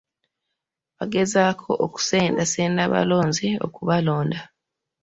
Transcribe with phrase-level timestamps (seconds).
[0.97, 4.39] Bagezaako okusendasenda abalonzi okubalonda.